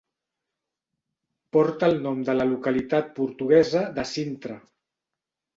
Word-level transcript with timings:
Porta 1.57 1.89
el 1.93 2.01
nom 2.07 2.23
de 2.29 2.35
la 2.39 2.49
localitat 2.53 3.13
portuguesa 3.21 3.85
de 3.99 4.11
Sintra. 4.15 4.57